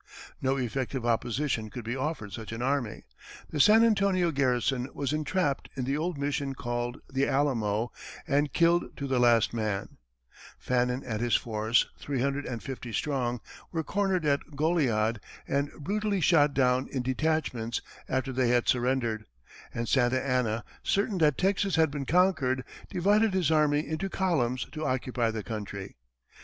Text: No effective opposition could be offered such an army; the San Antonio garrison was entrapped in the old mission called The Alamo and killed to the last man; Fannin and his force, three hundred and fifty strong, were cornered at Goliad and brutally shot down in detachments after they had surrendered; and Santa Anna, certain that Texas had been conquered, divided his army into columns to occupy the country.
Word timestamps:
No 0.41 0.57
effective 0.57 1.05
opposition 1.05 1.69
could 1.69 1.83
be 1.85 1.95
offered 1.95 2.33
such 2.33 2.51
an 2.51 2.63
army; 2.63 3.03
the 3.51 3.59
San 3.59 3.83
Antonio 3.83 4.31
garrison 4.31 4.89
was 4.95 5.13
entrapped 5.13 5.69
in 5.75 5.83
the 5.83 5.95
old 5.95 6.17
mission 6.17 6.55
called 6.55 6.99
The 7.13 7.27
Alamo 7.27 7.91
and 8.25 8.51
killed 8.51 8.97
to 8.97 9.05
the 9.05 9.19
last 9.19 9.53
man; 9.53 9.97
Fannin 10.57 11.03
and 11.03 11.21
his 11.21 11.35
force, 11.35 11.85
three 11.99 12.19
hundred 12.19 12.47
and 12.47 12.63
fifty 12.63 12.91
strong, 12.91 13.41
were 13.71 13.83
cornered 13.83 14.25
at 14.25 14.55
Goliad 14.55 15.19
and 15.47 15.69
brutally 15.77 16.19
shot 16.19 16.55
down 16.55 16.87
in 16.87 17.03
detachments 17.03 17.83
after 18.09 18.33
they 18.33 18.49
had 18.49 18.67
surrendered; 18.67 19.25
and 19.71 19.87
Santa 19.87 20.19
Anna, 20.19 20.63
certain 20.81 21.19
that 21.19 21.37
Texas 21.37 21.75
had 21.75 21.91
been 21.91 22.07
conquered, 22.07 22.63
divided 22.89 23.35
his 23.35 23.51
army 23.51 23.87
into 23.87 24.09
columns 24.09 24.65
to 24.71 24.83
occupy 24.83 25.29
the 25.29 25.43
country. 25.43 25.95